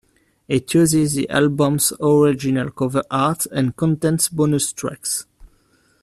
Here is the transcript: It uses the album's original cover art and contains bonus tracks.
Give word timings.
It 0.47 0.73
uses 0.73 1.13
the 1.13 1.29
album's 1.29 1.93
original 2.01 2.71
cover 2.71 3.03
art 3.11 3.45
and 3.51 3.77
contains 3.77 4.29
bonus 4.29 4.73
tracks. 4.73 5.27